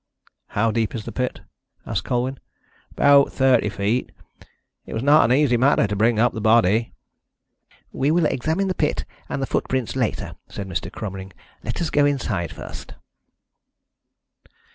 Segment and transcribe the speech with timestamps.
[0.57, 1.41] "How deep is the pit?"
[1.85, 2.39] asked Colwyn.
[2.89, 4.11] "About thirty feet.
[4.87, 6.95] It was not an easy matter to bring up the body."
[7.91, 10.91] "We will examine the pit and the footprints later," said Mr.
[10.91, 11.33] Cromering.
[11.63, 12.95] "Let us go inside first."